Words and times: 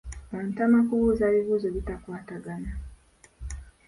Ontama 0.37 0.79
kubuuza 0.87 1.25
bibuuzo 1.33 1.67
bitakwatagana. 1.75 2.71